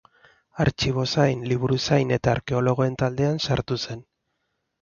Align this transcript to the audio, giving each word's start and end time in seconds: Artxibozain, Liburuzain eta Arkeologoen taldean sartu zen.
Artxibozain, 0.63 1.43
Liburuzain 1.51 2.13
eta 2.17 2.33
Arkeologoen 2.39 2.99
taldean 3.03 3.41
sartu 3.49 3.81
zen. 3.85 4.03